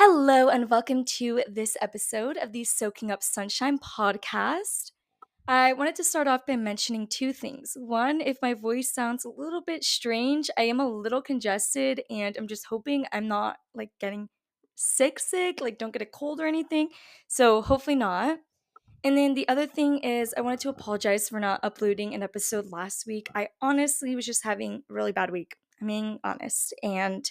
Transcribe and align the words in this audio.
Hello, 0.00 0.48
and 0.48 0.70
welcome 0.70 1.04
to 1.16 1.42
this 1.48 1.76
episode 1.80 2.36
of 2.36 2.52
the 2.52 2.62
Soaking 2.62 3.10
Up 3.10 3.20
Sunshine 3.20 3.80
podcast. 3.80 4.92
I 5.48 5.72
wanted 5.72 5.96
to 5.96 6.04
start 6.04 6.28
off 6.28 6.46
by 6.46 6.54
mentioning 6.54 7.08
two 7.08 7.32
things. 7.32 7.72
One, 7.76 8.20
if 8.20 8.38
my 8.40 8.54
voice 8.54 8.94
sounds 8.94 9.24
a 9.24 9.28
little 9.28 9.60
bit 9.60 9.82
strange, 9.82 10.50
I 10.56 10.62
am 10.62 10.78
a 10.78 10.88
little 10.88 11.20
congested, 11.20 12.00
and 12.08 12.36
I'm 12.36 12.46
just 12.46 12.66
hoping 12.66 13.06
I'm 13.10 13.26
not 13.26 13.56
like 13.74 13.90
getting 14.00 14.28
sick, 14.76 15.18
sick, 15.18 15.60
like 15.60 15.78
don't 15.78 15.92
get 15.92 16.00
a 16.00 16.06
cold 16.06 16.38
or 16.38 16.46
anything. 16.46 16.90
So, 17.26 17.60
hopefully, 17.60 17.96
not. 17.96 18.38
And 19.02 19.18
then 19.18 19.34
the 19.34 19.48
other 19.48 19.66
thing 19.66 19.98
is, 19.98 20.32
I 20.38 20.42
wanted 20.42 20.60
to 20.60 20.68
apologize 20.68 21.28
for 21.28 21.40
not 21.40 21.58
uploading 21.64 22.14
an 22.14 22.22
episode 22.22 22.70
last 22.70 23.04
week. 23.04 23.30
I 23.34 23.48
honestly 23.60 24.14
was 24.14 24.26
just 24.26 24.44
having 24.44 24.84
a 24.88 24.94
really 24.94 25.10
bad 25.10 25.32
week. 25.32 25.56
I'm 25.80 25.88
being 25.88 26.20
honest. 26.22 26.72
And 26.84 27.28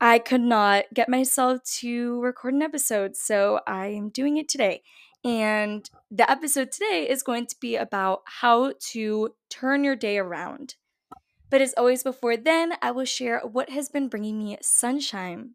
I 0.00 0.18
could 0.18 0.42
not 0.42 0.84
get 0.92 1.08
myself 1.08 1.62
to 1.80 2.20
record 2.20 2.54
an 2.54 2.62
episode, 2.62 3.16
so 3.16 3.60
I 3.66 3.88
am 3.88 4.10
doing 4.10 4.36
it 4.36 4.48
today. 4.48 4.82
And 5.24 5.88
the 6.10 6.30
episode 6.30 6.70
today 6.70 7.06
is 7.08 7.22
going 7.22 7.46
to 7.46 7.56
be 7.60 7.76
about 7.76 8.22
how 8.26 8.74
to 8.92 9.34
turn 9.48 9.84
your 9.84 9.96
day 9.96 10.18
around. 10.18 10.76
But 11.50 11.62
as 11.62 11.74
always, 11.76 12.02
before 12.02 12.36
then, 12.36 12.74
I 12.82 12.90
will 12.90 13.04
share 13.04 13.40
what 13.40 13.70
has 13.70 13.88
been 13.88 14.08
bringing 14.08 14.38
me 14.38 14.58
sunshine. 14.60 15.54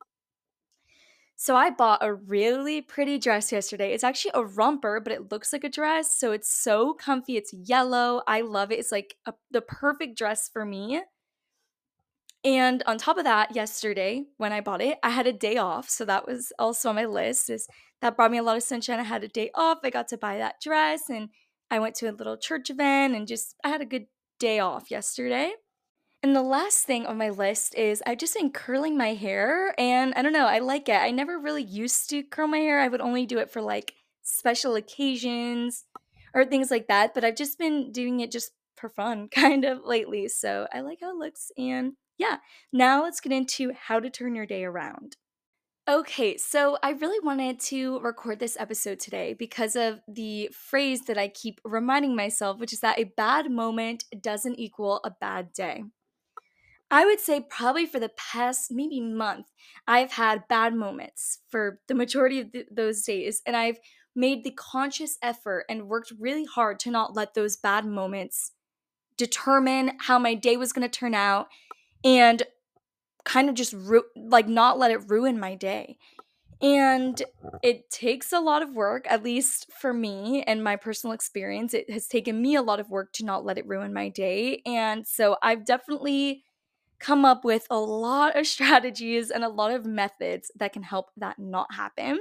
So, 1.36 1.56
I 1.56 1.70
bought 1.70 2.04
a 2.04 2.14
really 2.14 2.82
pretty 2.82 3.18
dress 3.18 3.52
yesterday. 3.52 3.94
It's 3.94 4.04
actually 4.04 4.32
a 4.36 4.46
romper, 4.46 5.00
but 5.00 5.14
it 5.14 5.32
looks 5.32 5.52
like 5.52 5.64
a 5.64 5.70
dress. 5.70 6.18
So, 6.18 6.32
it's 6.32 6.52
so 6.52 6.94
comfy. 6.94 7.36
It's 7.38 7.54
yellow. 7.54 8.22
I 8.28 8.42
love 8.42 8.72
it. 8.72 8.80
It's 8.80 8.92
like 8.92 9.16
a, 9.26 9.34
the 9.50 9.62
perfect 9.62 10.18
dress 10.18 10.50
for 10.52 10.66
me. 10.66 11.02
And 12.44 12.82
on 12.88 12.98
top 12.98 13.18
of 13.18 13.24
that, 13.26 13.56
yesterday 13.56 14.24
when 14.38 14.52
I 14.52 14.62
bought 14.62 14.82
it, 14.82 14.98
I 15.04 15.12
had 15.12 15.28
a 15.28 15.34
day 15.34 15.58
off. 15.58 15.90
So 15.90 16.06
that 16.06 16.26
was 16.26 16.52
also 16.58 16.90
on 16.90 16.96
my 16.96 17.06
list. 17.06 17.50
Is 17.50 17.68
that 18.02 18.16
brought 18.16 18.32
me 18.32 18.40
a 18.40 18.44
lot 18.44 18.58
of 18.58 18.64
sunshine. 18.64 19.00
I 19.00 19.04
had 19.04 19.24
a 19.24 19.28
day 19.28 19.52
off. 19.54 19.80
I 19.84 19.90
got 19.92 20.08
to 20.10 20.18
buy 20.18 20.38
that 20.38 20.56
dress 20.62 21.10
and 21.10 21.30
I 21.70 21.80
went 21.80 21.96
to 21.96 22.10
a 22.10 22.12
little 22.12 22.38
church 22.38 22.70
event 22.70 23.16
and 23.16 23.28
just 23.28 23.56
I 23.64 23.70
had 23.70 23.82
a 23.82 23.86
good 23.86 24.08
day 24.40 24.60
off 24.60 24.90
yesterday. 24.90 25.54
And 26.24 26.36
the 26.36 26.42
last 26.44 26.86
thing 26.86 27.06
on 27.06 27.18
my 27.18 27.30
list 27.30 27.76
is 27.76 28.04
I've 28.06 28.20
just 28.20 28.36
been 28.36 28.52
curling 28.52 28.98
my 28.98 29.14
hair 29.14 29.74
and 29.80 30.14
I 30.16 30.22
don't 30.22 30.34
know, 30.34 30.46
I 30.46 30.60
like 30.60 30.88
it. 30.90 30.96
I 30.96 31.10
never 31.10 31.40
really 31.40 31.64
used 31.64 32.10
to 32.12 32.24
curl 32.24 32.48
my 32.48 32.60
hair. 32.60 32.80
I 32.80 32.88
would 32.88 33.02
only 33.02 33.26
do 33.26 33.40
it 33.40 33.50
for 33.50 33.62
like 33.62 33.94
special 34.22 34.76
occasions 34.76 35.86
or 36.34 36.46
things 36.46 36.70
like 36.70 36.88
that, 36.88 37.14
but 37.14 37.24
I've 37.24 37.36
just 37.36 37.58
been 37.58 37.92
doing 37.92 38.20
it 38.20 38.32
just 38.32 38.52
for 38.76 38.90
fun 38.90 39.30
kind 39.36 39.66
of 39.66 39.86
lately. 39.86 40.28
So 40.28 40.68
I 40.74 40.82
like 40.82 41.00
how 41.02 41.12
it 41.12 41.20
looks 41.20 41.52
and 41.58 41.94
yeah, 42.18 42.38
now 42.72 43.04
let's 43.04 43.20
get 43.20 43.32
into 43.32 43.74
how 43.74 44.00
to 44.00 44.10
turn 44.10 44.36
your 44.36 44.46
day 44.46 44.64
around. 44.64 45.18
Okay, 45.90 46.38
so 46.38 46.78
I 46.84 46.92
really 46.92 47.20
wanted 47.26 47.60
to 47.62 48.00
record 48.02 48.40
this 48.40 48.56
episode 48.60 49.00
today 49.00 49.34
because 49.34 49.76
of 49.76 50.00
the 50.08 50.50
phrase 50.54 51.02
that 51.06 51.18
I 51.18 51.28
keep 51.28 51.60
reminding 51.66 52.16
myself, 52.16 52.60
which 52.60 52.72
is 52.72 52.82
that 52.82 53.00
a 53.00 53.06
bad 53.18 53.50
moment 53.50 54.06
doesn't 54.22 54.60
equal 54.60 55.02
a 55.04 55.10
bad 55.10 55.52
day. 55.54 55.84
I 56.92 57.06
would 57.06 57.20
say, 57.20 57.40
probably 57.50 57.88
for 57.88 58.00
the 58.00 58.12
past 58.16 58.70
maybe 58.70 59.02
month, 59.02 59.48
I've 59.88 60.12
had 60.12 60.48
bad 60.48 60.76
moments 60.76 61.40
for 61.50 61.80
the 61.88 61.96
majority 61.96 62.42
of 62.42 62.52
th- 62.52 62.68
those 62.70 63.02
days, 63.02 63.42
and 63.48 63.58
I've 63.58 63.80
made 64.16 64.44
the 64.44 64.52
conscious 64.52 65.18
effort 65.24 65.66
and 65.68 65.88
worked 65.88 66.14
really 66.20 66.46
hard 66.46 66.80
to 66.82 66.92
not 66.92 67.16
let 67.16 67.34
those 67.34 67.58
bad 67.58 67.86
moments 67.86 68.52
determine 69.18 69.94
how 70.00 70.20
my 70.20 70.34
day 70.34 70.58
was 70.58 70.74
going 70.74 70.88
to 70.88 71.00
turn 71.00 71.14
out 71.14 71.48
and 72.04 72.44
kind 73.24 73.50
of 73.50 73.56
just 73.56 73.74
ru- 73.74 74.06
like 74.16 74.48
not 74.48 74.80
let 74.80 74.92
it 74.92 75.10
ruin 75.10 75.40
my 75.40 75.56
day. 75.56 75.98
And 76.62 77.22
it 77.64 77.90
takes 77.90 78.32
a 78.32 78.40
lot 78.40 78.62
of 78.62 78.74
work, 78.74 79.06
at 79.10 79.24
least 79.24 79.72
for 79.72 79.94
me 79.94 80.44
and 80.44 80.64
my 80.64 80.76
personal 80.76 81.14
experience. 81.14 81.74
It 81.74 81.90
has 81.90 82.08
taken 82.08 82.42
me 82.42 82.56
a 82.56 82.62
lot 82.62 82.80
of 82.80 82.90
work 82.90 83.14
to 83.14 83.26
not 83.26 83.46
let 83.46 83.58
it 83.58 83.68
ruin 83.68 83.94
my 83.94 84.10
day. 84.10 84.62
And 84.66 85.08
so 85.08 85.38
I've 85.42 85.66
definitely 85.66 86.44
come 87.00 87.26
up 87.26 87.44
with 87.44 87.66
a 87.70 87.80
lot 87.80 88.38
of 88.38 88.48
strategies 88.56 89.32
and 89.32 89.44
a 89.44 89.50
lot 89.50 89.72
of 89.72 89.86
methods 89.86 90.52
that 90.56 90.74
can 90.74 90.84
help 90.84 91.08
that 91.18 91.40
not 91.40 91.74
happen. 91.74 92.20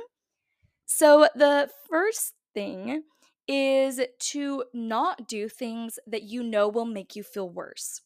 So 0.86 1.28
the 1.34 1.70
first 1.88 2.34
thing 2.54 3.04
is 3.50 4.00
to 4.18 4.64
not 4.72 5.28
do 5.28 5.48
things 5.50 5.98
that 6.06 6.22
you 6.22 6.42
know 6.42 6.68
will 6.68 6.86
make 6.86 7.16
you 7.16 7.24
feel 7.24 7.50
worse. 7.50 8.02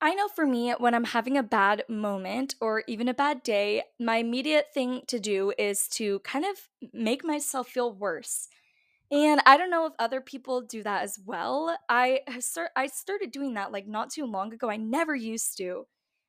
I 0.00 0.14
know 0.14 0.28
for 0.28 0.44
me, 0.46 0.72
when 0.72 0.94
I'm 0.94 1.04
having 1.04 1.38
a 1.38 1.42
bad 1.42 1.84
moment 1.88 2.56
or 2.60 2.84
even 2.86 3.08
a 3.08 3.14
bad 3.14 3.42
day, 3.42 3.84
my 3.98 4.16
immediate 4.16 4.72
thing 4.74 5.02
to 5.06 5.18
do 5.18 5.52
is 5.56 5.88
to 5.90 6.18
kind 6.20 6.44
of 6.44 6.68
make 6.92 7.24
myself 7.24 7.68
feel 7.68 7.92
worse. 7.92 8.48
And 9.10 9.40
I 9.46 9.56
don't 9.56 9.70
know 9.70 9.86
if 9.86 9.94
other 9.98 10.20
people 10.20 10.62
do 10.62 10.82
that 10.84 11.02
as 11.02 11.20
well. 11.24 11.76
I 11.88 12.22
I 12.76 12.88
started 12.88 13.30
doing 13.32 13.54
that 13.54 13.72
like 13.72 13.86
not 13.86 14.10
too 14.10 14.26
long 14.26 14.52
ago. 14.54 14.70
I 14.70 14.76
never 14.78 15.14
used 15.14 15.56
to, 15.58 15.86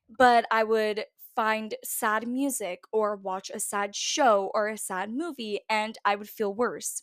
but 0.08 0.46
I 0.50 0.64
would 0.64 1.06
find 1.36 1.74
sad 1.84 2.28
music 2.28 2.84
or 2.92 3.16
watch 3.16 3.50
a 3.54 3.60
sad 3.60 3.96
show 3.96 4.50
or 4.54 4.68
a 4.68 4.78
sad 4.78 5.12
movie 5.12 5.60
and 5.70 5.98
I 6.04 6.16
would 6.16 6.30
feel 6.30 6.54
worse. 6.54 7.02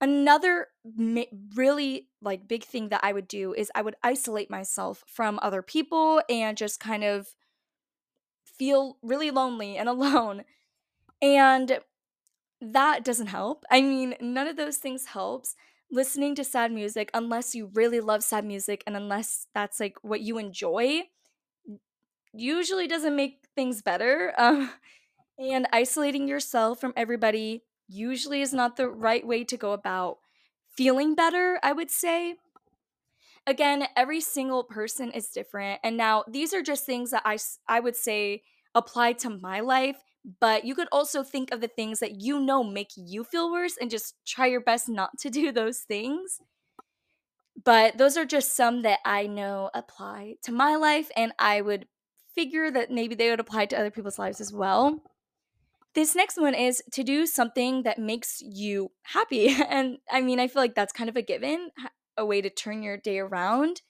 Another 0.00 0.68
really 1.54 2.08
like 2.22 2.46
big 2.46 2.64
thing 2.64 2.88
that 2.90 3.00
I 3.02 3.12
would 3.12 3.26
do 3.26 3.52
is 3.52 3.70
I 3.74 3.82
would 3.82 3.96
isolate 4.02 4.50
myself 4.50 5.02
from 5.06 5.38
other 5.42 5.62
people 5.62 6.22
and 6.28 6.56
just 6.56 6.78
kind 6.78 7.02
of 7.02 7.28
feel 8.44 8.98
really 9.02 9.30
lonely 9.30 9.76
and 9.76 9.88
alone. 9.88 10.44
And 11.20 11.80
that 12.60 13.04
doesn't 13.04 13.28
help. 13.28 13.64
I 13.70 13.80
mean, 13.80 14.14
none 14.20 14.46
of 14.48 14.56
those 14.56 14.76
things 14.76 15.06
helps. 15.06 15.56
Listening 15.90 16.34
to 16.34 16.44
sad 16.44 16.70
music 16.70 17.10
unless 17.14 17.54
you 17.54 17.70
really 17.72 18.00
love 18.00 18.22
sad 18.22 18.44
music 18.44 18.84
and 18.86 18.94
unless 18.94 19.46
that's 19.54 19.80
like 19.80 19.96
what 20.02 20.20
you 20.20 20.36
enjoy 20.36 21.04
usually 22.34 22.86
doesn't 22.86 23.16
make 23.16 23.46
things 23.54 23.82
better. 23.82 24.34
Um, 24.38 24.70
and 25.38 25.68
isolating 25.72 26.26
yourself 26.26 26.80
from 26.80 26.92
everybody 26.96 27.62
usually 27.88 28.42
is 28.42 28.52
not 28.52 28.76
the 28.76 28.88
right 28.88 29.26
way 29.26 29.44
to 29.44 29.56
go 29.56 29.72
about 29.72 30.18
feeling 30.76 31.14
better, 31.14 31.58
I 31.62 31.72
would 31.72 31.90
say. 31.90 32.36
Again, 33.46 33.86
every 33.96 34.20
single 34.20 34.64
person 34.64 35.10
is 35.10 35.30
different. 35.30 35.80
And 35.82 35.96
now 35.96 36.24
these 36.28 36.52
are 36.52 36.62
just 36.62 36.84
things 36.84 37.10
that 37.10 37.22
I, 37.24 37.38
I 37.66 37.80
would 37.80 37.96
say 37.96 38.42
apply 38.74 39.14
to 39.14 39.30
my 39.30 39.60
life. 39.60 40.02
But 40.40 40.64
you 40.64 40.74
could 40.74 40.88
also 40.92 41.22
think 41.22 41.50
of 41.52 41.60
the 41.60 41.68
things 41.68 42.00
that 42.00 42.20
you 42.20 42.38
know 42.38 42.62
make 42.62 42.90
you 42.96 43.24
feel 43.24 43.50
worse 43.50 43.76
and 43.80 43.90
just 43.90 44.14
try 44.26 44.46
your 44.46 44.60
best 44.60 44.88
not 44.88 45.16
to 45.20 45.30
do 45.30 45.52
those 45.52 45.80
things. 45.80 46.40
But 47.62 47.98
those 47.98 48.16
are 48.16 48.24
just 48.24 48.54
some 48.54 48.82
that 48.82 49.00
I 49.04 49.26
know 49.26 49.70
apply 49.74 50.36
to 50.42 50.52
my 50.52 50.76
life, 50.76 51.10
and 51.16 51.32
I 51.38 51.60
would 51.60 51.88
figure 52.34 52.70
that 52.70 52.90
maybe 52.90 53.14
they 53.14 53.30
would 53.30 53.40
apply 53.40 53.66
to 53.66 53.78
other 53.78 53.90
people's 53.90 54.18
lives 54.18 54.40
as 54.40 54.52
well. 54.52 55.02
This 55.98 56.14
next 56.14 56.40
one 56.40 56.54
is 56.54 56.80
to 56.92 57.02
do 57.02 57.26
something 57.26 57.82
that 57.82 57.98
makes 57.98 58.40
you 58.40 58.92
happy. 59.02 59.48
And 59.68 59.98
I 60.08 60.20
mean, 60.20 60.38
I 60.38 60.46
feel 60.46 60.62
like 60.62 60.76
that's 60.76 60.92
kind 60.92 61.10
of 61.10 61.16
a 61.16 61.22
given, 61.22 61.72
a 62.16 62.24
way 62.24 62.40
to 62.40 62.48
turn 62.50 62.84
your 62.84 62.96
day 62.96 63.18
around. 63.18 63.82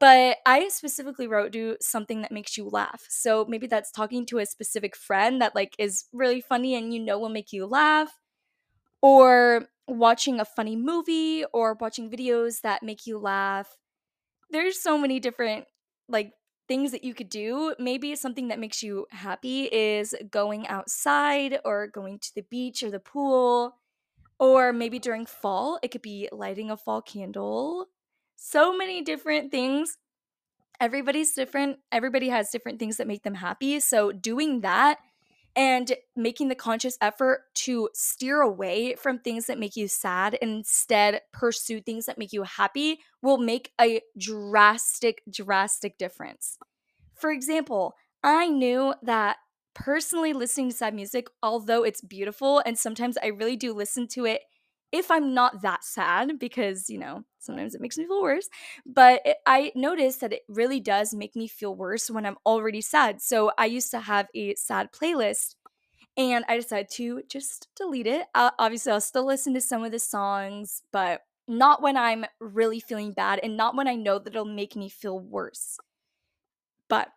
But 0.00 0.38
I 0.44 0.66
specifically 0.70 1.28
wrote 1.28 1.52
do 1.52 1.76
something 1.80 2.22
that 2.22 2.32
makes 2.32 2.56
you 2.56 2.68
laugh. 2.68 3.04
So 3.08 3.46
maybe 3.48 3.68
that's 3.68 3.92
talking 3.92 4.26
to 4.26 4.38
a 4.38 4.46
specific 4.46 4.96
friend 4.96 5.40
that 5.40 5.54
like 5.54 5.76
is 5.78 6.06
really 6.12 6.40
funny 6.40 6.74
and 6.74 6.92
you 6.92 6.98
know 6.98 7.16
will 7.16 7.28
make 7.28 7.52
you 7.52 7.64
laugh 7.64 8.10
or 9.00 9.68
watching 9.86 10.40
a 10.40 10.44
funny 10.44 10.74
movie 10.74 11.44
or 11.52 11.78
watching 11.80 12.10
videos 12.10 12.62
that 12.62 12.82
make 12.82 13.06
you 13.06 13.18
laugh. 13.18 13.76
There's 14.50 14.80
so 14.82 14.98
many 14.98 15.20
different 15.20 15.66
like 16.08 16.32
things 16.68 16.92
that 16.92 17.04
you 17.04 17.14
could 17.14 17.28
do. 17.28 17.74
Maybe 17.78 18.14
something 18.16 18.48
that 18.48 18.58
makes 18.58 18.82
you 18.82 19.06
happy 19.10 19.64
is 19.64 20.14
going 20.30 20.66
outside 20.68 21.58
or 21.64 21.86
going 21.86 22.18
to 22.20 22.34
the 22.34 22.42
beach 22.42 22.82
or 22.82 22.90
the 22.90 23.00
pool. 23.00 23.76
Or 24.38 24.72
maybe 24.72 24.98
during 24.98 25.24
fall, 25.24 25.78
it 25.82 25.88
could 25.88 26.02
be 26.02 26.28
lighting 26.30 26.70
a 26.70 26.76
fall 26.76 27.00
candle. 27.00 27.86
So 28.36 28.76
many 28.76 29.00
different 29.02 29.50
things. 29.50 29.96
Everybody's 30.78 31.32
different. 31.32 31.78
Everybody 31.90 32.28
has 32.28 32.50
different 32.50 32.78
things 32.78 32.98
that 32.98 33.06
make 33.06 33.22
them 33.22 33.36
happy. 33.36 33.80
So, 33.80 34.12
doing 34.12 34.60
that 34.60 34.98
and 35.56 35.94
making 36.14 36.48
the 36.48 36.54
conscious 36.54 36.98
effort 37.00 37.44
to 37.54 37.88
steer 37.94 38.42
away 38.42 38.94
from 38.94 39.18
things 39.18 39.46
that 39.46 39.58
make 39.58 39.74
you 39.74 39.88
sad 39.88 40.38
and 40.42 40.50
instead 40.50 41.22
pursue 41.32 41.80
things 41.80 42.06
that 42.06 42.18
make 42.18 42.32
you 42.32 42.42
happy 42.42 43.00
will 43.22 43.38
make 43.38 43.72
a 43.80 44.02
drastic, 44.18 45.22
drastic 45.30 45.96
difference. 45.98 46.58
For 47.14 47.30
example, 47.30 47.94
I 48.22 48.48
knew 48.48 48.94
that 49.02 49.38
personally 49.74 50.32
listening 50.32 50.70
to 50.70 50.76
sad 50.76 50.94
music, 50.94 51.28
although 51.42 51.82
it's 51.84 52.00
beautiful, 52.00 52.62
and 52.66 52.78
sometimes 52.78 53.16
I 53.22 53.28
really 53.28 53.56
do 53.56 53.72
listen 53.72 54.06
to 54.08 54.26
it 54.26 54.42
if 54.92 55.10
I'm 55.10 55.34
not 55.34 55.62
that 55.62 55.84
sad, 55.84 56.38
because, 56.38 56.88
you 56.88 56.98
know, 56.98 57.24
sometimes 57.38 57.74
it 57.74 57.80
makes 57.80 57.98
me 57.98 58.06
feel 58.06 58.22
worse. 58.22 58.48
But 58.86 59.22
it, 59.24 59.36
I 59.46 59.72
noticed 59.74 60.20
that 60.20 60.32
it 60.32 60.42
really 60.48 60.80
does 60.80 61.14
make 61.14 61.36
me 61.36 61.48
feel 61.48 61.74
worse 61.74 62.10
when 62.10 62.26
I'm 62.26 62.36
already 62.46 62.80
sad. 62.80 63.20
So 63.22 63.52
I 63.58 63.66
used 63.66 63.90
to 63.92 64.00
have 64.00 64.28
a 64.34 64.54
sad 64.54 64.90
playlist. 64.92 65.56
and 66.16 66.44
I 66.48 66.56
decided 66.56 66.90
to 66.92 67.22
just 67.28 67.68
delete 67.76 68.06
it. 68.06 68.26
Uh, 68.34 68.50
obviously, 68.58 68.92
I'll 68.92 69.00
still 69.00 69.26
listen 69.26 69.54
to 69.54 69.60
some 69.60 69.84
of 69.84 69.92
the 69.92 69.98
songs, 69.98 70.82
but 70.92 71.22
not 71.48 71.82
when 71.82 71.96
I'm 71.96 72.26
really 72.40 72.80
feeling 72.80 73.12
bad 73.12 73.40
and 73.42 73.56
not 73.56 73.76
when 73.76 73.88
I 73.88 73.94
know 73.96 74.18
that 74.18 74.32
it'll 74.34 74.44
make 74.46 74.76
me 74.76 74.88
feel 74.88 75.18
worse. 75.20 75.78
But 76.88 77.08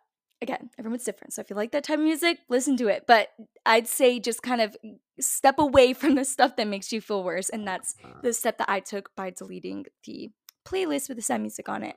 again, 0.42 0.70
everyone's 0.78 1.04
different. 1.04 1.32
So 1.32 1.40
if 1.40 1.50
you 1.50 1.56
like 1.56 1.72
that 1.72 1.84
type 1.84 1.98
of 1.98 2.04
music, 2.04 2.38
listen 2.48 2.76
to 2.78 2.88
it. 2.88 3.04
But 3.06 3.28
I'd 3.66 3.88
say 3.88 4.18
just 4.18 4.42
kind 4.42 4.60
of 4.60 4.76
step 5.20 5.58
away 5.58 5.92
from 5.92 6.14
the 6.14 6.24
stuff 6.24 6.56
that 6.56 6.66
makes 6.66 6.92
you 6.92 7.00
feel 7.00 7.22
worse. 7.24 7.48
And 7.48 7.66
that's 7.66 7.94
the 8.22 8.32
step 8.32 8.58
that 8.58 8.70
I 8.70 8.80
took 8.80 9.14
by 9.16 9.30
deleting 9.30 9.86
the 10.04 10.30
playlist 10.66 11.08
with 11.08 11.16
the 11.16 11.22
sad 11.22 11.40
music 11.40 11.68
on 11.68 11.82
it. 11.82 11.96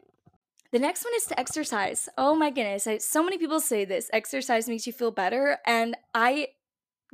The 0.72 0.80
next 0.80 1.06
one 1.06 1.14
is 1.16 1.26
to 1.28 1.40
exercise. 1.40 2.10
Oh 2.18 2.34
my 2.34 2.50
goodness. 2.50 2.88
I, 2.88 2.98
so 2.98 3.24
many 3.24 3.38
people 3.38 3.60
say 3.60 3.86
this 3.86 4.10
exercise 4.12 4.68
makes 4.68 4.88
you 4.88 4.94
feel 4.94 5.12
better. 5.12 5.60
And 5.68 5.96
I 6.16 6.48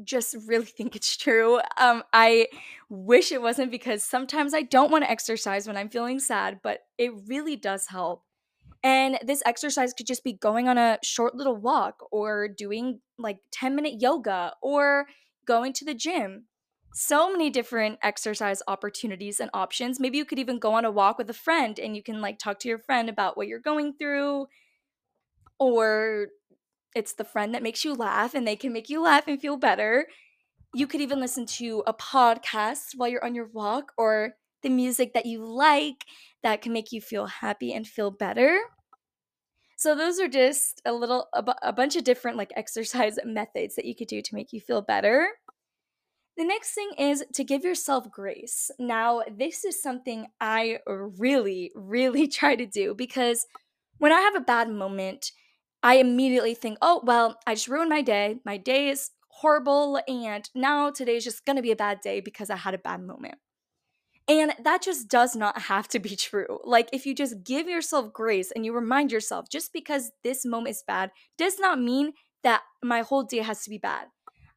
just 0.04 0.36
really 0.48 0.66
think 0.78 0.96
it's 0.96 1.18
true. 1.18 1.60
Um, 1.78 2.04
I 2.14 2.48
wish 2.90 3.32
it 3.32 3.42
wasn't 3.42 3.72
because 3.72 4.04
sometimes 4.04 4.54
I 4.54 4.62
don't 4.62 4.92
want 4.92 5.04
to 5.04 5.12
exercise 5.12 5.68
when 5.68 5.78
I'm 5.78 5.90
feeling 5.90 6.20
sad, 6.20 6.60
but 6.64 6.80
it 6.98 7.12
really 7.28 7.56
does 7.56 7.88
help. 7.88 8.24
And 8.82 9.20
this 9.26 9.44
exercise 9.46 9.94
could 9.94 10.08
just 10.08 10.24
be 10.24 10.34
going 10.34 10.70
on 10.70 10.78
a 10.78 10.98
short 11.04 11.36
little 11.36 11.58
walk 11.58 12.02
or 12.12 12.48
doing 12.48 13.02
like 13.18 13.40
10 13.52 13.76
minute 13.76 14.02
yoga 14.02 14.54
or 14.62 15.08
going 15.50 15.74
to 15.74 15.84
the 15.84 15.96
gym. 15.96 16.46
So 16.94 17.32
many 17.32 17.50
different 17.50 17.98
exercise 18.04 18.62
opportunities 18.68 19.40
and 19.40 19.50
options. 19.52 20.00
Maybe 20.00 20.20
you 20.20 20.26
could 20.26 20.38
even 20.38 20.60
go 20.60 20.74
on 20.74 20.86
a 20.86 20.92
walk 20.92 21.18
with 21.18 21.30
a 21.30 21.34
friend 21.34 21.80
and 21.80 21.96
you 21.96 22.04
can 22.04 22.22
like 22.22 22.38
talk 22.38 22.60
to 22.60 22.68
your 22.68 22.78
friend 22.78 23.10
about 23.10 23.36
what 23.36 23.48
you're 23.48 23.60
going 23.72 23.94
through 23.94 24.46
or 25.60 26.28
it's 26.96 27.14
the 27.14 27.24
friend 27.24 27.56
that 27.56 27.64
makes 27.64 27.84
you 27.84 27.96
laugh 27.96 28.36
and 28.36 28.48
they 28.48 28.56
can 28.56 28.72
make 28.72 28.90
you 28.90 29.02
laugh 29.02 29.28
and 29.28 29.42
feel 29.42 29.58
better. 29.58 30.06
You 30.76 30.86
could 30.86 31.02
even 31.02 31.20
listen 31.20 31.48
to 31.58 31.84
a 31.88 31.96
podcast 31.96 32.94
while 32.96 33.10
you're 33.10 33.26
on 33.26 33.34
your 33.34 33.48
walk 33.48 33.92
or 33.98 34.36
the 34.62 34.70
music 34.70 35.14
that 35.14 35.26
you 35.26 35.44
like 35.44 36.06
that 36.44 36.62
can 36.62 36.74
make 36.74 36.92
you 36.92 37.02
feel 37.02 37.26
happy 37.26 37.74
and 37.74 37.88
feel 37.88 38.12
better. 38.12 38.60
So 39.80 39.96
those 39.96 40.20
are 40.20 40.28
just 40.28 40.82
a 40.86 40.92
little 40.92 41.30
a, 41.34 41.72
bunch 41.72 41.96
of 41.96 42.04
different 42.04 42.36
like 42.36 42.52
exercise 42.58 43.18
methods 43.24 43.76
that 43.76 43.86
you 43.86 43.96
could 43.96 44.10
do 44.10 44.22
to 44.22 44.36
make 44.36 44.52
you 44.52 44.60
feel 44.60 44.82
better. 44.82 45.30
The 46.36 46.44
next 46.44 46.74
thing 46.74 46.92
is 46.98 47.24
to 47.34 47.46
give 47.46 47.64
yourself 47.64 48.12
grace. 48.12 48.72
Now, 48.78 49.22
this 49.32 49.64
is 49.64 49.82
something 49.82 50.28
I 50.42 50.80
really 50.86 51.72
really 51.76 52.28
try 52.40 52.58
to 52.58 52.66
do 52.66 52.94
because 52.94 53.48
when 54.00 54.12
I 54.12 54.20
have 54.20 54.36
a 54.36 54.42
bad 54.42 54.70
moment, 54.70 55.32
I 55.82 55.96
immediately 55.96 56.56
think, 56.56 56.78
oh, 56.82 57.02
well, 57.06 57.38
I 57.48 57.56
just 57.56 57.70
ruined 57.70 57.90
my 57.90 58.02
day. 58.02 58.42
My 58.44 58.58
day 58.58 58.90
is 58.90 59.12
horrible. 59.30 60.02
And 60.10 60.50
now 60.54 60.90
today's 60.90 61.24
just 61.24 61.46
going 61.46 61.56
to 61.56 61.62
be 61.62 61.72
a 61.72 61.78
bad 61.78 62.02
day 62.02 62.20
because 62.20 62.50
I 62.50 62.58
had 62.58 62.74
a 62.74 62.80
bad 62.80 63.02
moment. 63.02 63.36
And 64.30 64.54
that 64.64 64.84
just 64.84 65.08
does 65.08 65.36
not 65.36 65.64
have 65.64 65.88
to 65.88 66.00
be 66.00 66.16
true. 66.16 66.60
Like, 66.64 66.88
if 66.94 67.08
you 67.08 67.16
just 67.16 67.44
give 67.44 67.68
yourself 67.68 68.14
grace 68.14 68.52
and 68.52 68.64
you 68.64 68.74
remind 68.74 69.12
yourself, 69.12 69.50
just 69.50 69.74
because 69.74 70.12
this 70.24 70.46
moment 70.46 70.76
is 70.76 70.84
bad 70.88 71.10
does 71.36 71.60
not 71.60 71.82
mean 71.82 72.14
that 72.44 72.62
my 72.84 73.02
whole 73.02 73.24
day 73.24 73.40
has 73.40 73.64
to 73.64 73.72
be 73.72 73.80
bad. 73.80 74.08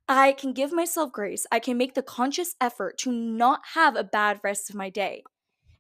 I 0.06 0.32
can 0.32 0.52
give 0.52 0.72
myself 0.72 1.10
grace. 1.10 1.46
I 1.50 1.58
can 1.58 1.78
make 1.78 1.94
the 1.94 2.02
conscious 2.02 2.54
effort 2.60 2.98
to 2.98 3.10
not 3.10 3.60
have 3.72 3.96
a 3.96 4.04
bad 4.04 4.40
rest 4.44 4.69
of 4.69 4.76
my 4.76 4.90
day. 4.90 5.24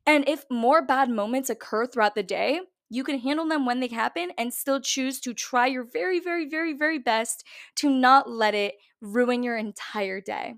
And 0.06 0.26
if 0.26 0.46
more 0.50 0.80
bad 0.80 1.10
moments 1.10 1.50
occur 1.50 1.86
throughout 1.86 2.14
the 2.14 2.22
day, 2.22 2.60
you 2.88 3.04
can 3.04 3.18
handle 3.18 3.46
them 3.46 3.66
when 3.66 3.80
they 3.80 3.88
happen 3.88 4.32
and 4.38 4.54
still 4.54 4.80
choose 4.80 5.20
to 5.20 5.34
try 5.34 5.66
your 5.66 5.84
very, 5.84 6.18
very, 6.18 6.48
very, 6.48 6.72
very 6.72 6.98
best 6.98 7.44
to 7.76 7.90
not 7.90 8.28
let 8.28 8.54
it 8.54 8.74
ruin 9.02 9.42
your 9.42 9.56
entire 9.56 10.20
day. 10.20 10.54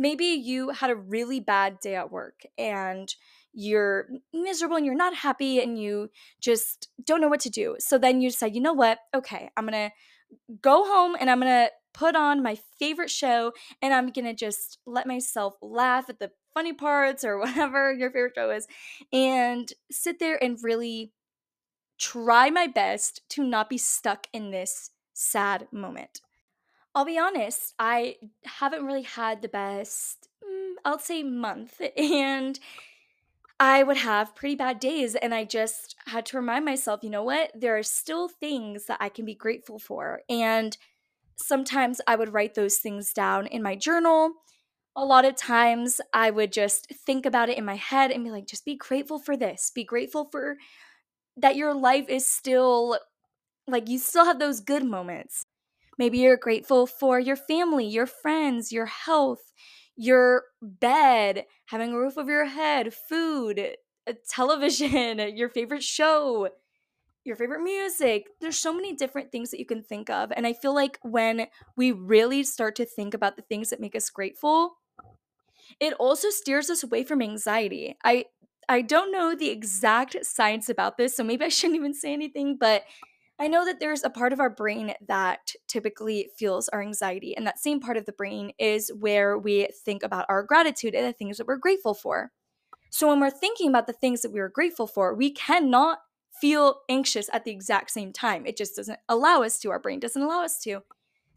Maybe 0.00 0.24
you 0.24 0.70
had 0.70 0.88
a 0.88 0.96
really 0.96 1.40
bad 1.40 1.78
day 1.78 1.94
at 1.94 2.10
work 2.10 2.40
and 2.56 3.14
you're 3.52 4.08
miserable 4.32 4.76
and 4.76 4.86
you're 4.86 4.94
not 4.94 5.14
happy 5.14 5.60
and 5.60 5.78
you 5.78 6.08
just 6.40 6.88
don't 7.04 7.20
know 7.20 7.28
what 7.28 7.40
to 7.40 7.50
do. 7.50 7.76
So 7.78 7.98
then 7.98 8.22
you 8.22 8.30
decide, 8.30 8.54
you 8.54 8.62
know 8.62 8.72
what? 8.72 8.98
Okay, 9.14 9.50
I'm 9.58 9.66
gonna 9.66 9.90
go 10.62 10.86
home 10.86 11.18
and 11.20 11.28
I'm 11.28 11.38
gonna 11.38 11.68
put 11.92 12.16
on 12.16 12.42
my 12.42 12.56
favorite 12.78 13.10
show 13.10 13.52
and 13.82 13.92
I'm 13.92 14.10
gonna 14.10 14.32
just 14.32 14.78
let 14.86 15.06
myself 15.06 15.56
laugh 15.60 16.08
at 16.08 16.18
the 16.18 16.30
funny 16.54 16.72
parts 16.72 17.22
or 17.22 17.38
whatever 17.40 17.92
your 17.92 18.10
favorite 18.10 18.32
show 18.34 18.50
is 18.50 18.66
and 19.12 19.70
sit 19.90 20.18
there 20.18 20.42
and 20.42 20.56
really 20.62 21.12
try 21.98 22.48
my 22.48 22.66
best 22.66 23.20
to 23.28 23.44
not 23.44 23.68
be 23.68 23.76
stuck 23.76 24.28
in 24.32 24.50
this 24.50 24.92
sad 25.12 25.68
moment. 25.70 26.22
I'll 26.94 27.04
be 27.04 27.18
honest, 27.18 27.74
I 27.78 28.16
haven't 28.44 28.84
really 28.84 29.02
had 29.02 29.42
the 29.42 29.48
best, 29.48 30.28
mm, 30.44 30.74
I'll 30.84 30.98
say, 30.98 31.22
month. 31.22 31.80
And 31.96 32.58
I 33.58 33.82
would 33.82 33.98
have 33.98 34.34
pretty 34.34 34.54
bad 34.54 34.80
days. 34.80 35.14
And 35.14 35.34
I 35.34 35.44
just 35.44 35.94
had 36.06 36.24
to 36.26 36.36
remind 36.38 36.64
myself, 36.64 37.00
you 37.02 37.10
know 37.10 37.22
what? 37.24 37.52
There 37.54 37.76
are 37.76 37.82
still 37.82 38.28
things 38.28 38.86
that 38.86 38.98
I 39.00 39.08
can 39.10 39.24
be 39.26 39.34
grateful 39.34 39.78
for. 39.78 40.22
And 40.30 40.76
sometimes 41.36 42.00
I 42.06 42.16
would 42.16 42.32
write 42.34 42.54
those 42.54 42.78
things 42.78 43.12
down 43.12 43.46
in 43.46 43.62
my 43.62 43.76
journal 43.76 44.32
a 44.96 45.04
lot 45.04 45.24
of 45.24 45.36
times 45.36 46.00
I 46.12 46.30
would 46.30 46.52
just 46.52 46.88
think 47.06 47.26
about 47.26 47.48
it 47.48 47.58
in 47.58 47.64
my 47.64 47.76
head 47.76 48.10
and 48.10 48.24
be 48.24 48.30
like, 48.30 48.46
just 48.46 48.64
be 48.64 48.76
grateful 48.76 49.18
for 49.18 49.36
this. 49.36 49.70
Be 49.74 49.84
grateful 49.84 50.26
for 50.26 50.56
that 51.36 51.56
your 51.56 51.74
life 51.74 52.08
is 52.08 52.28
still 52.28 52.98
like 53.66 53.88
you 53.88 53.98
still 53.98 54.24
have 54.26 54.38
those 54.38 54.60
good 54.60 54.84
moments. 54.84 55.46
Maybe 56.00 56.16
you're 56.20 56.38
grateful 56.38 56.86
for 56.86 57.20
your 57.20 57.36
family, 57.36 57.84
your 57.84 58.06
friends, 58.06 58.72
your 58.72 58.86
health, 58.86 59.52
your 59.94 60.44
bed, 60.62 61.44
having 61.66 61.92
a 61.92 61.98
roof 61.98 62.16
over 62.16 62.30
your 62.30 62.46
head, 62.46 62.94
food, 62.94 63.76
television, 64.26 65.18
your 65.36 65.50
favorite 65.50 65.82
show, 65.82 66.48
your 67.22 67.36
favorite 67.36 67.60
music. 67.60 68.28
There's 68.40 68.56
so 68.56 68.72
many 68.72 68.94
different 68.94 69.30
things 69.30 69.50
that 69.50 69.58
you 69.58 69.66
can 69.66 69.82
think 69.82 70.08
of. 70.08 70.32
And 70.34 70.46
I 70.46 70.54
feel 70.54 70.74
like 70.74 70.98
when 71.02 71.48
we 71.76 71.92
really 71.92 72.44
start 72.44 72.76
to 72.76 72.86
think 72.86 73.12
about 73.12 73.36
the 73.36 73.42
things 73.42 73.68
that 73.68 73.78
make 73.78 73.94
us 73.94 74.08
grateful, 74.08 74.78
it 75.80 75.92
also 76.00 76.30
steers 76.30 76.70
us 76.70 76.82
away 76.82 77.04
from 77.04 77.20
anxiety. 77.20 77.94
I 78.02 78.24
I 78.70 78.80
don't 78.80 79.12
know 79.12 79.34
the 79.34 79.50
exact 79.50 80.16
science 80.24 80.70
about 80.70 80.96
this, 80.96 81.14
so 81.14 81.24
maybe 81.24 81.44
I 81.44 81.48
shouldn't 81.48 81.76
even 81.76 81.92
say 81.92 82.14
anything, 82.14 82.56
but 82.58 82.84
I 83.40 83.48
know 83.48 83.64
that 83.64 83.80
there's 83.80 84.04
a 84.04 84.10
part 84.10 84.34
of 84.34 84.38
our 84.38 84.50
brain 84.50 84.92
that 85.08 85.54
typically 85.66 86.28
fuels 86.36 86.68
our 86.68 86.82
anxiety, 86.82 87.34
and 87.34 87.46
that 87.46 87.58
same 87.58 87.80
part 87.80 87.96
of 87.96 88.04
the 88.04 88.12
brain 88.12 88.52
is 88.58 88.92
where 89.00 89.38
we 89.38 89.68
think 89.82 90.02
about 90.02 90.26
our 90.28 90.42
gratitude 90.42 90.94
and 90.94 91.06
the 91.06 91.14
things 91.14 91.38
that 91.38 91.46
we're 91.46 91.56
grateful 91.56 91.94
for. 91.94 92.32
So 92.90 93.08
when 93.08 93.18
we're 93.18 93.30
thinking 93.30 93.70
about 93.70 93.86
the 93.86 93.94
things 93.94 94.20
that 94.20 94.30
we 94.30 94.40
are 94.40 94.50
grateful 94.50 94.86
for, 94.86 95.14
we 95.14 95.30
cannot 95.30 96.00
feel 96.38 96.80
anxious 96.90 97.30
at 97.32 97.44
the 97.44 97.50
exact 97.50 97.92
same 97.92 98.12
time. 98.12 98.44
It 98.44 98.58
just 98.58 98.76
doesn't 98.76 98.98
allow 99.08 99.42
us 99.42 99.58
to, 99.60 99.70
our 99.70 99.78
brain 99.78 100.00
doesn't 100.00 100.20
allow 100.20 100.44
us 100.44 100.60
to. 100.64 100.82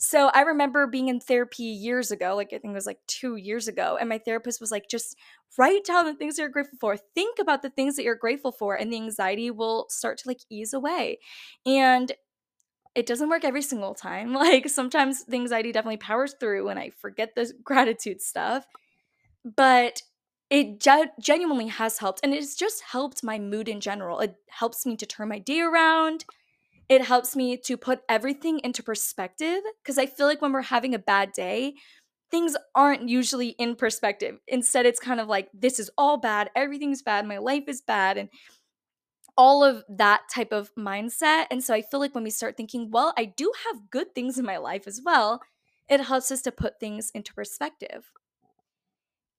So 0.04 0.30
I 0.34 0.42
remember 0.42 0.86
being 0.86 1.08
in 1.08 1.22
therapy 1.22 1.64
years 1.64 2.12
ago, 2.12 2.36
like 2.36 2.48
I 2.48 2.58
think 2.58 2.74
it 2.74 2.74
was 2.74 2.86
like 2.86 3.00
two 3.08 3.38
years 3.38 3.70
ago, 3.70 3.98
and 3.98 4.10
my 4.10 4.18
therapist 4.18 4.60
was 4.60 4.70
like, 4.70 4.90
just 4.92 5.16
write 5.58 5.86
down 5.86 6.04
the 6.06 6.14
things 6.14 6.38
you're 6.38 6.50
grateful 6.50 6.78
for. 6.82 6.98
Think 6.98 7.40
about 7.40 7.62
the 7.62 7.70
things 7.70 7.96
that 7.96 8.04
you're 8.04 8.18
grateful 8.18 8.52
for, 8.52 8.76
and 8.76 8.92
the 8.92 8.98
anxiety 8.98 9.50
will 9.50 9.86
start 9.90 10.18
to 10.18 10.28
like 10.28 10.42
ease 10.50 10.74
away. 10.74 11.20
And 11.66 12.12
it 12.96 13.06
doesn't 13.06 13.30
work 13.30 13.46
every 13.46 13.62
single 13.62 13.96
time. 13.96 14.34
Like 14.44 14.68
sometimes 14.68 15.24
the 15.26 15.38
anxiety 15.38 15.72
definitely 15.72 15.98
powers 15.98 16.36
through 16.38 16.68
and 16.68 16.78
I 16.78 16.92
forget 17.00 17.36
the 17.36 17.54
gratitude 17.64 18.22
stuff. 18.22 18.66
But 19.46 20.02
it 20.50 20.80
ge- 20.82 21.12
genuinely 21.22 21.68
has 21.68 22.00
helped. 22.00 22.20
And 22.24 22.34
it's 22.34 22.56
just 22.56 22.84
helped 22.84 23.24
my 23.24 23.40
mood 23.40 23.70
in 23.70 23.80
general. 23.80 24.20
It 24.20 24.36
helps 24.50 24.86
me 24.86 24.98
to 24.98 25.06
turn 25.06 25.30
my 25.30 25.40
day 25.40 25.62
around 25.62 26.26
it 26.90 27.02
helps 27.02 27.36
me 27.36 27.58
to 27.66 27.78
put 27.78 28.02
everything 28.10 28.60
into 28.60 28.84
perspective 28.84 29.62
because 29.82 29.98
I 29.98 30.06
feel 30.06 30.28
like 30.28 30.42
when 30.42 30.52
we're 30.52 30.62
having 30.62 30.94
a 30.94 31.00
bad 31.00 31.32
day, 31.32 31.76
things 32.30 32.56
aren't 32.76 33.08
usually 33.08 33.50
in 33.50 33.76
perspective. 33.76 34.40
Instead, 34.48 34.86
it's 34.86 35.00
kind 35.00 35.20
of 35.20 35.28
like, 35.28 35.50
this 35.54 35.80
is 35.80 35.90
all 35.98 36.18
bad, 36.18 36.50
everything's 36.56 37.02
bad, 37.02 37.28
my 37.28 37.38
life 37.38 37.66
is 37.68 37.82
bad, 37.82 38.18
and 38.18 38.30
all 39.38 39.64
of 39.64 39.84
that 39.90 40.22
type 40.34 40.52
of 40.52 40.72
mindset. 40.78 41.46
And 41.50 41.64
so 41.64 41.74
I 41.74 41.82
feel 41.82 42.00
like 42.00 42.14
when 42.14 42.24
we 42.24 42.30
start 42.30 42.58
thinking, 42.58 42.90
well, 42.92 43.14
I 43.18 43.26
do 43.26 43.52
have 43.68 43.90
good 43.90 44.14
things 44.14 44.38
in 44.38 44.46
my 44.46 44.58
life 44.58 44.88
as 44.88 45.02
well, 45.04 45.42
it 45.90 46.02
helps 46.02 46.32
us 46.32 46.42
to 46.44 46.52
put 46.52 46.80
things 46.80 47.12
into 47.14 47.34
perspective. 47.34 48.12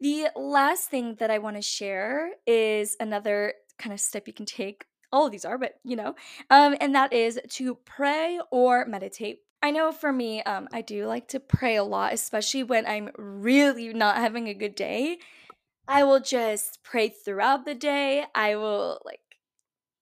The 0.01 0.29
last 0.37 0.91
thing 0.91 1.17
that 1.19 1.31
I 1.31 1.39
want 1.39 1.57
to 1.57 1.63
share 1.63 2.31
is 2.47 2.97
another 3.01 3.55
kind 3.79 3.93
of 3.93 4.01
step 4.01 4.27
you 4.27 4.33
can 4.33 4.47
take 4.47 4.85
all 5.15 5.27
of 5.27 5.33
these 5.33 5.45
are, 5.45 5.57
but 5.57 5.77
you 5.85 5.95
know, 5.95 6.15
um, 6.51 6.77
and 6.81 6.95
that 6.95 7.13
is 7.13 7.41
to 7.51 7.77
pray 7.87 8.41
or 8.51 8.85
meditate. 8.85 9.39
I 9.63 9.71
know 9.71 9.93
for 9.93 10.13
me, 10.13 10.43
um, 10.43 10.69
I 10.73 10.83
do 10.83 11.07
like 11.07 11.29
to 11.29 11.41
pray 11.41 11.77
a 11.77 11.85
lot, 11.85 12.13
especially 12.13 12.65
when 12.65 12.85
I'm 12.85 13.11
really 13.17 13.95
not 13.95 14.17
having 14.17 14.49
a 14.49 14.55
good 14.55 14.75
day. 14.75 15.19
I 15.87 16.03
will 16.03 16.21
just 16.21 16.81
pray 16.83 17.09
throughout 17.09 17.65
the 17.65 17.75
day. 17.75 18.25
I 18.35 18.57
will 18.57 19.01
like, 19.05 19.21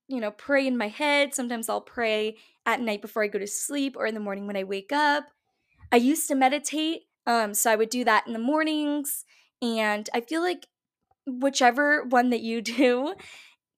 you 0.09 0.19
know, 0.19 0.31
pray 0.31 0.67
in 0.67 0.79
my 0.79 0.89
head. 0.89 1.35
Sometimes 1.35 1.69
I'll 1.69 1.81
pray 1.83 2.39
at 2.65 2.81
night 2.81 3.03
before 3.03 3.23
I 3.23 3.29
go 3.29 3.39
to 3.39 3.47
sleep 3.47 3.97
or 3.97 4.07
in 4.07 4.15
the 4.15 4.21
morning 4.21 4.47
when 4.47 4.57
I 4.57 4.65
wake 4.65 4.93
up. 4.93 5.27
I 5.93 5.97
used 5.97 6.27
to 6.29 6.35
meditate, 6.35 7.03
um, 7.27 7.53
so 7.53 7.71
I 7.71 7.77
would 7.77 7.91
do 7.91 8.03
that 8.05 8.27
in 8.27 8.33
the 8.33 8.39
mornings. 8.39 9.25
And 9.61 10.09
I 10.15 10.23
feel 10.23 10.41
like 10.41 10.67
whichever 11.27 12.03
one 12.05 12.31
that 12.31 12.41
you 12.41 12.63
do 12.63 13.15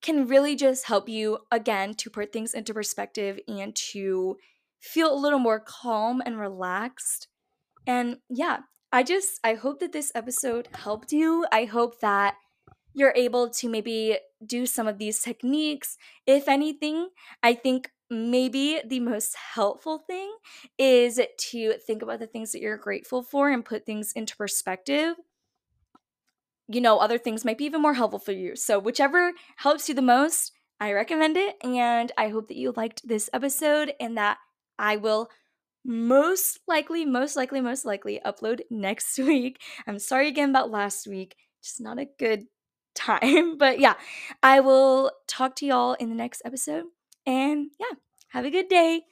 can 0.05 0.29
really 0.29 0.55
just 0.55 0.85
help 0.85 1.09
you, 1.09 1.39
again, 1.51 1.95
to 1.95 2.11
put 2.11 2.33
things 2.33 2.53
into 2.53 2.75
perspective 2.75 3.41
and 3.49 3.75
to 3.75 4.37
feel 4.79 5.13
a 5.13 5.19
little 5.19 5.39
more 5.39 5.59
calm 5.59 6.23
and 6.25 6.39
relaxed. 6.39 7.29
And 7.87 8.19
yeah, 8.29 8.59
I 8.93 9.03
just, 9.03 9.41
I 9.43 9.55
hope 9.55 9.81
that 9.81 9.93
this 9.93 10.13
episode 10.15 10.69
helped 10.75 11.11
you. 11.11 11.47
I 11.51 11.65
hope 11.65 12.01
that 12.01 12.35
you're 12.93 13.15
able 13.17 13.49
to 13.49 13.69
maybe 13.69 14.19
do 14.47 14.67
some 14.67 14.87
of 14.87 14.99
these 14.99 15.21
techniques. 15.21 15.97
If 16.27 16.49
anything, 16.49 17.09
I 17.43 17.55
think 17.55 17.91
maybe 18.11 18.81
the 18.87 19.01
most 19.01 19.35
helpful 19.55 20.05
thing 20.07 20.31
is 20.79 21.19
to 21.39 21.73
think 21.87 22.03
about 22.03 22.21
the 22.21 22.27
things 22.27 22.53
that 22.53 22.61
you're 22.61 22.77
grateful 22.77 23.23
for 23.23 23.49
and 23.49 23.65
put 23.65 23.87
things 23.87 24.13
into 24.13 24.37
perspective. 24.37 25.17
You 26.69 26.81
know, 26.81 26.99
other 26.99 27.19
things 27.19 27.45
might 27.45 27.59
be 27.59 27.65
even 27.65 27.83
more 27.83 27.95
helpful 27.95 28.19
for 28.19 28.33
you. 28.33 28.57
So, 28.57 28.79
whichever 28.79 29.33
helps 29.57 29.89
you 29.89 29.95
the 29.95 30.03
most, 30.03 30.53
I 30.81 30.93
recommend 30.93 31.37
it. 31.37 31.57
And 31.63 32.11
I 32.17 32.29
hope 32.29 32.49
that 32.49 32.57
you 32.57 32.73
liked 32.77 33.07
this 33.07 33.31
episode 33.33 33.93
and 34.01 34.17
that 34.17 34.39
I 34.79 34.97
will 34.97 35.29
most 35.85 36.61
likely, 36.67 37.05
most 37.05 37.37
likely, 37.37 37.61
most 37.61 37.85
likely 37.85 38.21
upload 38.25 38.61
next 38.71 39.19
week. 39.19 39.61
I'm 39.87 39.99
sorry 39.99 40.29
again 40.29 40.51
about 40.51 40.71
last 40.71 41.07
week. 41.07 41.37
Just 41.63 41.81
not 41.81 41.99
a 41.99 42.07
good 42.19 42.47
time. 42.95 43.59
But 43.59 43.79
yeah, 43.79 43.95
I 44.43 44.61
will 44.61 45.11
talk 45.27 45.57
to 45.57 45.67
y'all 45.67 45.95
in 45.95 46.09
the 46.09 46.15
next 46.15 46.43
episode. 46.45 46.85
And 47.27 47.71
yeah, 47.79 47.97
have 48.29 48.45
a 48.45 48.51
good 48.51 48.69
day. 48.69 49.03